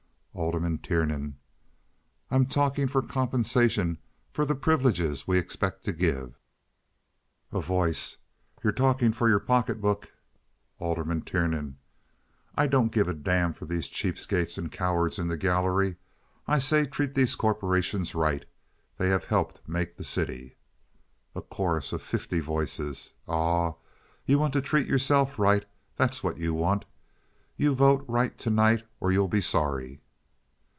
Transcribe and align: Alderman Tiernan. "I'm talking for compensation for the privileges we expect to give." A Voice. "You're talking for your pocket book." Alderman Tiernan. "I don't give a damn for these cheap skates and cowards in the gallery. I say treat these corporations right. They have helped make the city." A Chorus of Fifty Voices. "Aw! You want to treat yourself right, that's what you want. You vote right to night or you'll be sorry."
Alderman 0.33 0.77
Tiernan. 0.77 1.37
"I'm 2.31 2.45
talking 2.45 2.87
for 2.87 3.01
compensation 3.01 3.97
for 4.31 4.45
the 4.45 4.55
privileges 4.55 5.27
we 5.27 5.37
expect 5.37 5.83
to 5.83 5.91
give." 5.93 6.39
A 7.51 7.59
Voice. 7.59 8.17
"You're 8.63 8.71
talking 8.71 9.11
for 9.11 9.27
your 9.27 9.41
pocket 9.41 9.81
book." 9.81 10.09
Alderman 10.79 11.23
Tiernan. 11.23 11.77
"I 12.55 12.65
don't 12.67 12.93
give 12.93 13.09
a 13.09 13.13
damn 13.13 13.53
for 13.53 13.65
these 13.65 13.87
cheap 13.87 14.17
skates 14.17 14.57
and 14.57 14.71
cowards 14.71 15.19
in 15.19 15.27
the 15.27 15.35
gallery. 15.37 15.97
I 16.47 16.59
say 16.59 16.85
treat 16.85 17.13
these 17.13 17.35
corporations 17.35 18.15
right. 18.15 18.45
They 18.97 19.09
have 19.09 19.25
helped 19.25 19.67
make 19.67 19.97
the 19.97 20.03
city." 20.05 20.55
A 21.35 21.41
Chorus 21.41 21.91
of 21.91 22.01
Fifty 22.01 22.39
Voices. 22.39 23.15
"Aw! 23.27 23.73
You 24.25 24.39
want 24.39 24.53
to 24.53 24.61
treat 24.61 24.87
yourself 24.87 25.37
right, 25.37 25.65
that's 25.97 26.23
what 26.23 26.37
you 26.37 26.53
want. 26.53 26.85
You 27.57 27.75
vote 27.75 28.05
right 28.07 28.35
to 28.39 28.49
night 28.49 28.83
or 29.01 29.11
you'll 29.11 29.27
be 29.27 29.41
sorry." 29.41 29.99